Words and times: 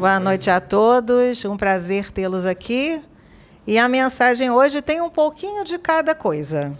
Boa 0.00 0.18
noite 0.18 0.48
a 0.48 0.62
todos, 0.62 1.44
um 1.44 1.58
prazer 1.58 2.10
tê-los 2.10 2.46
aqui. 2.46 3.02
E 3.66 3.76
a 3.76 3.86
mensagem 3.86 4.50
hoje 4.50 4.80
tem 4.80 5.02
um 5.02 5.10
pouquinho 5.10 5.62
de 5.62 5.76
cada 5.76 6.14
coisa. 6.14 6.74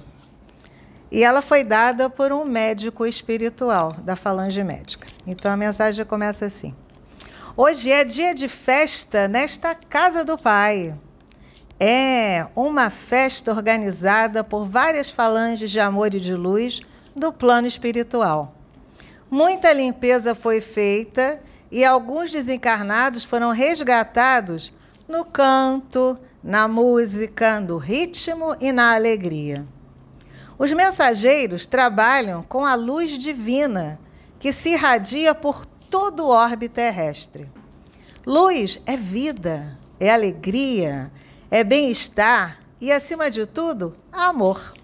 E 1.12 1.22
ela 1.22 1.42
foi 1.42 1.62
dada 1.62 2.08
por 2.08 2.32
um 2.32 2.46
médico 2.46 3.04
espiritual 3.04 3.92
da 3.92 4.16
Falange 4.16 4.64
Médica. 4.64 5.06
Então 5.26 5.52
a 5.52 5.56
mensagem 5.58 6.02
começa 6.06 6.46
assim: 6.46 6.74
Hoje 7.54 7.92
é 7.92 8.04
dia 8.04 8.34
de 8.34 8.48
festa 8.48 9.28
nesta 9.28 9.74
casa 9.74 10.24
do 10.24 10.38
Pai. 10.38 10.98
É 11.78 12.46
uma 12.56 12.88
festa 12.88 13.52
organizada 13.52 14.42
por 14.42 14.64
várias 14.64 15.10
falanges 15.10 15.70
de 15.70 15.78
amor 15.78 16.14
e 16.14 16.20
de 16.20 16.32
luz 16.34 16.80
do 17.14 17.30
plano 17.34 17.66
espiritual. 17.66 18.54
Muita 19.30 19.74
limpeza 19.74 20.34
foi 20.34 20.62
feita 20.62 21.38
e 21.70 21.84
alguns 21.84 22.32
desencarnados 22.32 23.24
foram 23.24 23.50
resgatados 23.50 24.72
no 25.08 25.24
canto, 25.24 26.18
na 26.42 26.66
música, 26.66 27.60
no 27.60 27.76
ritmo 27.76 28.56
e 28.60 28.72
na 28.72 28.94
alegria. 28.94 29.64
Os 30.58 30.72
mensageiros 30.72 31.66
trabalham 31.66 32.42
com 32.42 32.64
a 32.64 32.74
luz 32.74 33.16
divina 33.18 33.98
que 34.38 34.52
se 34.52 34.70
irradia 34.70 35.34
por 35.34 35.64
todo 35.64 36.24
o 36.24 36.28
orbe 36.28 36.68
terrestre. 36.68 37.50
Luz 38.26 38.80
é 38.86 38.96
vida, 38.96 39.78
é 39.98 40.10
alegria, 40.10 41.10
é 41.50 41.64
bem-estar 41.64 42.60
e, 42.80 42.92
acima 42.92 43.30
de 43.30 43.46
tudo, 43.46 43.96
amor. 44.12 44.74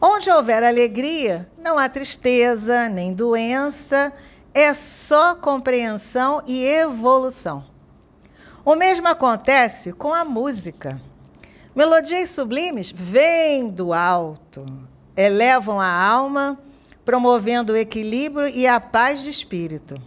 Onde 0.00 0.30
houver 0.30 0.64
alegria, 0.64 1.48
não 1.56 1.78
há 1.78 1.88
tristeza 1.88 2.88
nem 2.88 3.12
doença, 3.12 4.12
é 4.54 4.74
só 4.74 5.34
compreensão 5.34 6.42
e 6.46 6.64
evolução. 6.64 7.64
O 8.64 8.74
mesmo 8.74 9.08
acontece 9.08 9.92
com 9.92 10.14
a 10.14 10.24
música. 10.24 11.00
Melodias 11.74 12.30
sublimes 12.30 12.92
vêm 12.92 13.68
do 13.68 13.92
alto, 13.92 14.64
elevam 15.16 15.80
a 15.80 15.90
alma, 15.90 16.58
promovendo 17.04 17.72
o 17.72 17.76
equilíbrio 17.76 18.46
e 18.48 18.66
a 18.66 18.78
paz 18.78 19.22
de 19.22 19.30
espírito. 19.30 20.00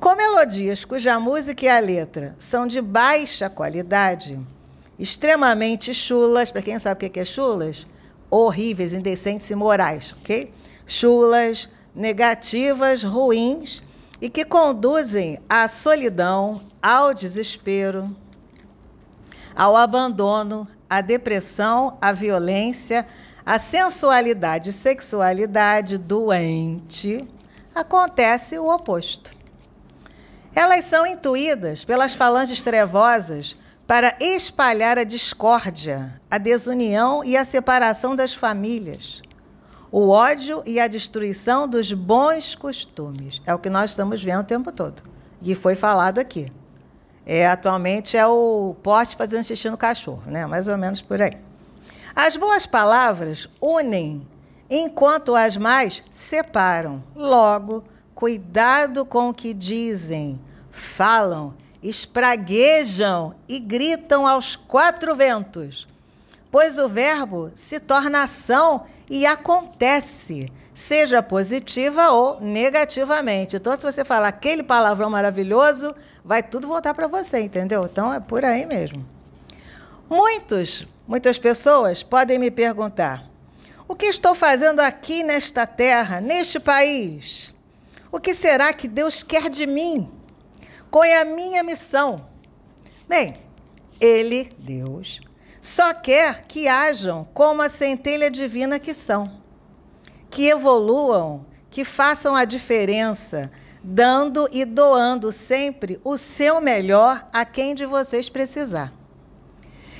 Com 0.00 0.16
melodias 0.16 0.84
cuja 0.84 1.20
música 1.20 1.64
e 1.64 1.68
a 1.68 1.78
letra 1.78 2.34
são 2.38 2.66
de 2.66 2.80
baixa 2.80 3.50
qualidade, 3.50 4.40
extremamente 4.98 5.92
chulas, 5.92 6.50
para 6.50 6.62
quem 6.62 6.78
sabe 6.78 7.06
o 7.06 7.10
que 7.10 7.20
é 7.20 7.24
chulas, 7.24 7.86
horríveis, 8.30 8.94
indecentes 8.94 9.50
e 9.50 9.54
morais, 9.54 10.14
ok? 10.18 10.52
Chulas, 10.86 11.68
negativas, 11.94 13.02
ruins 13.02 13.82
e 14.20 14.30
que 14.30 14.44
conduzem 14.44 15.38
à 15.48 15.66
solidão, 15.68 16.60
ao 16.80 17.12
desespero, 17.12 18.14
ao 19.54 19.76
abandono, 19.76 20.66
à 20.88 21.00
depressão, 21.00 21.96
à 22.00 22.12
violência, 22.12 23.06
à 23.44 23.58
sensualidade 23.58 24.70
e 24.70 24.72
sexualidade 24.72 25.98
doente, 25.98 27.28
acontece 27.74 28.58
o 28.58 28.68
oposto. 28.68 29.32
Elas 30.54 30.84
são 30.84 31.06
intuídas 31.06 31.84
pelas 31.84 32.14
falanges 32.14 32.62
trevosas 32.62 33.56
para 33.86 34.16
espalhar 34.20 34.98
a 34.98 35.04
discórdia, 35.04 36.20
a 36.30 36.38
desunião 36.38 37.24
e 37.24 37.36
a 37.36 37.44
separação 37.44 38.14
das 38.14 38.34
famílias, 38.34 39.22
o 39.92 40.08
ódio 40.08 40.62
e 40.64 40.80
a 40.80 40.88
destruição 40.88 41.68
dos 41.68 41.92
bons 41.92 42.54
costumes. 42.54 43.42
É 43.46 43.54
o 43.54 43.58
que 43.58 43.68
nós 43.68 43.90
estamos 43.90 44.24
vendo 44.24 44.40
o 44.40 44.44
tempo 44.44 44.72
todo. 44.72 45.02
E 45.42 45.54
foi 45.54 45.76
falado 45.76 46.18
aqui. 46.18 46.50
É, 47.26 47.46
atualmente 47.46 48.16
é 48.16 48.26
o 48.26 48.74
poste 48.82 49.14
fazendo 49.14 49.44
xixi 49.44 49.68
no 49.68 49.76
cachorro, 49.76 50.22
né? 50.26 50.46
mais 50.46 50.66
ou 50.66 50.78
menos 50.78 51.02
por 51.02 51.20
aí. 51.20 51.38
As 52.16 52.36
boas 52.36 52.64
palavras 52.64 53.48
unem, 53.60 54.26
enquanto 54.68 55.34
as 55.34 55.58
mais 55.58 56.02
separam. 56.10 57.04
Logo, 57.14 57.84
cuidado 58.14 59.04
com 59.04 59.28
o 59.28 59.34
que 59.34 59.52
dizem, 59.52 60.40
falam, 60.70 61.52
espraguejam 61.82 63.34
e 63.46 63.60
gritam 63.60 64.26
aos 64.26 64.56
quatro 64.56 65.14
ventos, 65.14 65.86
pois 66.50 66.78
o 66.78 66.88
verbo 66.88 67.52
se 67.54 67.78
torna 67.78 68.22
ação 68.22 68.84
e 69.12 69.26
acontece 69.26 70.50
seja 70.72 71.22
positiva 71.22 72.12
ou 72.12 72.40
negativamente. 72.40 73.56
Então, 73.56 73.76
se 73.76 73.82
você 73.82 74.06
falar 74.06 74.28
aquele 74.28 74.62
palavrão 74.62 75.10
maravilhoso, 75.10 75.94
vai 76.24 76.42
tudo 76.42 76.66
voltar 76.66 76.94
para 76.94 77.06
você, 77.06 77.40
entendeu? 77.40 77.84
Então, 77.84 78.10
é 78.10 78.20
por 78.20 78.42
aí 78.42 78.64
mesmo. 78.64 79.06
Muitos, 80.08 80.88
muitas 81.06 81.38
pessoas 81.38 82.02
podem 82.02 82.38
me 82.38 82.50
perguntar: 82.50 83.28
o 83.86 83.94
que 83.94 84.06
estou 84.06 84.34
fazendo 84.34 84.80
aqui 84.80 85.22
nesta 85.22 85.66
terra, 85.66 86.18
neste 86.18 86.58
país? 86.58 87.52
O 88.10 88.18
que 88.18 88.32
será 88.32 88.72
que 88.72 88.88
Deus 88.88 89.22
quer 89.22 89.50
de 89.50 89.66
mim? 89.66 90.10
Qual 90.90 91.04
é 91.04 91.20
a 91.20 91.24
minha 91.26 91.62
missão? 91.62 92.24
Bem, 93.06 93.36
Ele, 94.00 94.50
Deus, 94.58 95.20
só 95.62 95.94
quer 95.94 96.42
que 96.42 96.68
hajam 96.68 97.26
como 97.32 97.62
a 97.62 97.70
centelha 97.70 98.30
divina 98.30 98.78
que 98.78 98.92
são 98.92 99.40
que 100.32 100.48
evoluam, 100.48 101.44
que 101.70 101.84
façam 101.84 102.34
a 102.34 102.46
diferença, 102.46 103.52
dando 103.84 104.48
e 104.50 104.64
doando 104.64 105.30
sempre 105.30 106.00
o 106.02 106.16
seu 106.16 106.58
melhor 106.58 107.22
a 107.34 107.44
quem 107.44 107.74
de 107.74 107.84
vocês 107.84 108.30
precisar. 108.30 108.90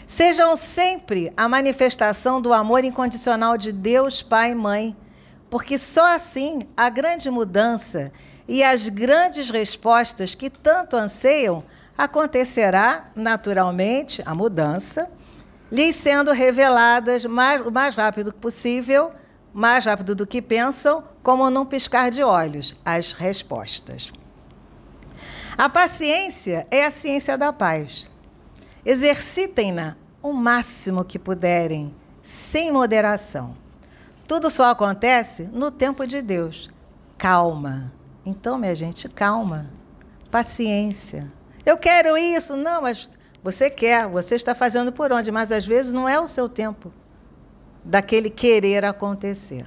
Sejam 0.07 0.57
sempre 0.57 1.31
a 1.37 1.47
manifestação 1.49 2.41
do 2.41 2.53
amor 2.53 2.83
incondicional 2.83 3.59
de 3.59 3.73
Deus, 3.73 4.23
Pai 4.23 4.53
e 4.53 4.55
Mãe, 4.55 4.97
porque 5.51 5.77
só 5.77 6.15
assim 6.15 6.61
a 6.75 6.89
grande 6.89 7.31
mudança 7.31 8.11
e 8.49 8.65
as 8.65 8.89
grandes 8.89 9.51
respostas 9.51 10.35
que 10.35 10.49
tanto 10.49 10.97
anseiam 10.97 11.63
acontecerá 11.97 13.11
naturalmente, 13.15 14.23
a 14.25 14.35
mudança, 14.35 15.11
lhes 15.73 15.97
sendo 15.97 16.31
reveladas 16.31 17.25
mais, 17.25 17.67
o 17.67 17.73
mais 17.73 17.97
rápido 17.97 18.33
possível 18.33 19.11
mais 19.53 19.85
rápido 19.85 20.15
do 20.15 20.27
que 20.27 20.41
pensam, 20.41 21.05
como 21.23 21.51
num 21.51 21.67
piscar 21.67 22.11
de 22.11 22.23
olhos, 22.23 22.75
as 22.85 23.13
respostas. 23.13 24.13
A 25.57 25.69
paciência 25.69 26.67
é 26.71 26.85
a 26.85 26.91
ciência 26.91 27.37
da 27.37 27.53
paz. 27.53 28.11
Exercitem-na 28.85 29.97
o 30.23 30.33
máximo 30.33 31.05
que 31.05 31.19
puderem, 31.19 31.95
sem 32.23 32.73
moderação. 32.73 33.55
Tudo 34.27 34.51
só 34.51 34.71
acontece 34.71 35.45
no 35.53 35.71
tempo 35.71 36.07
de 36.07 36.23
Deus. 36.23 36.71
Calma. 37.19 37.93
Então, 38.25 38.57
minha 38.57 38.75
gente, 38.75 39.09
calma. 39.09 39.71
Paciência. 40.31 41.31
Eu 41.67 41.77
quero 41.77 42.17
isso. 42.17 42.57
Não, 42.57 42.83
mas 42.83 43.11
você 43.43 43.69
quer, 43.69 44.07
você 44.07 44.37
está 44.37 44.55
fazendo 44.55 44.93
por 44.93 45.13
onde, 45.13 45.33
mas 45.33 45.51
às 45.51 45.67
vezes 45.67 45.93
não 45.93 46.09
é 46.09 46.21
o 46.21 46.29
seu 46.29 46.49
tempo 46.49 46.93
daquele 47.85 48.31
querer 48.31 48.85
acontecer. 48.85 49.67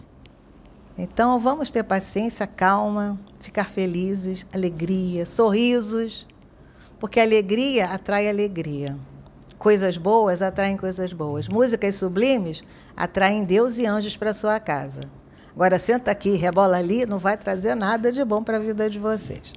Então, 0.98 1.38
vamos 1.40 1.70
ter 1.70 1.84
paciência, 1.84 2.48
calma, 2.48 3.20
ficar 3.40 3.66
felizes, 3.66 4.46
alegria, 4.54 5.26
sorrisos, 5.26 6.26
porque 6.98 7.20
alegria 7.20 7.88
atrai 7.88 8.30
alegria. 8.30 8.98
Coisas 9.60 9.98
boas 9.98 10.42
atraem 10.42 10.78
coisas 10.78 11.12
boas. 11.12 11.50
Músicas 11.50 11.96
sublimes 11.96 12.64
atraem 12.96 13.44
Deus 13.44 13.78
e 13.78 13.86
anjos 13.86 14.16
para 14.16 14.34
sua 14.34 14.58
casa. 14.58 15.10
Agora, 15.54 15.78
senta 15.78 16.12
aqui, 16.12 16.38
rebola 16.38 16.78
ali, 16.78 17.06
não 17.06 17.18
vai 17.18 17.36
trazer 17.36 17.76
nada 17.76 18.10
de 18.10 18.24
bom 18.24 18.42
para 18.42 18.56
a 18.56 18.60
vida 18.60 18.90
de 18.90 19.00
vocês. 19.00 19.54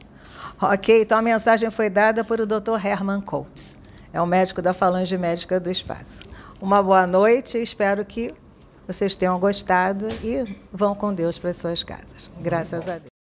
Ok? 0.60 1.02
Então, 1.02 1.18
a 1.18 1.22
mensagem 1.22 1.70
foi 1.70 1.88
dada 1.88 2.24
por 2.24 2.40
o 2.40 2.46
Dr. 2.46 2.84
Herman 2.84 3.20
Coates. 3.20 3.76
É 4.12 4.20
o 4.20 4.26
médico 4.26 4.62
da 4.62 4.72
Falange 4.72 5.16
Médica 5.18 5.60
do 5.60 5.70
Espaço. 5.70 6.22
Uma 6.60 6.82
boa 6.82 7.06
noite, 7.06 7.58
espero 7.58 8.04
que 8.04 8.34
vocês 8.86 9.14
tenham 9.14 9.38
gostado 9.38 10.08
e 10.24 10.44
vão 10.72 10.94
com 10.94 11.12
Deus 11.12 11.38
para 11.38 11.50
as 11.50 11.56
suas 11.56 11.82
casas. 11.82 12.30
Graças 12.40 12.88
a 12.88 12.98
Deus. 12.98 13.17